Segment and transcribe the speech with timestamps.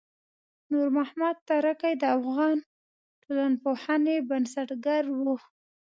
[0.71, 2.55] نورمحمد ترکی د افغان
[3.23, 5.21] ټولنپوهنې بنسټګر و.